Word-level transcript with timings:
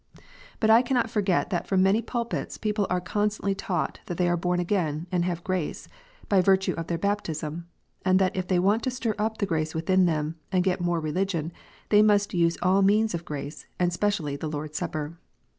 But 0.59 0.71
I 0.71 0.81
cannot 0.81 1.11
forget 1.11 1.51
that 1.51 1.67
from 1.67 1.83
many 1.83 2.01
pulpits 2.01 2.57
people 2.57 2.87
are 2.89 2.99
constantly 2.99 3.53
taught 3.53 3.99
that 4.07 4.17
they 4.17 4.27
are 4.27 4.35
born 4.35 4.59
again, 4.59 5.05
and 5.11 5.23
have 5.25 5.43
grace, 5.43 5.87
by 6.27 6.41
virtue 6.41 6.73
of 6.75 6.87
their 6.87 6.97
baptism; 6.97 7.67
and 8.03 8.17
that 8.17 8.35
if 8.35 8.47
they 8.47 8.57
want 8.57 8.81
to 8.85 8.89
stir 8.89 9.13
up 9.19 9.37
the 9.37 9.45
grace 9.45 9.75
within 9.75 10.07
them, 10.07 10.37
and 10.51 10.63
get 10.63 10.81
more 10.81 10.99
religion, 10.99 11.51
they 11.89 12.01
must 12.01 12.33
use 12.33 12.57
all 12.63 12.81
means 12.81 13.13
of 13.13 13.25
grace, 13.25 13.67
and 13.77 13.93
specially 13.93 14.35
the 14.35 14.49
Lord 14.49 14.71
s 14.71 14.77
Supper 14.77 15.19